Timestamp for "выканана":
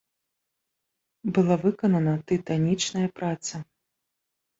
1.65-2.13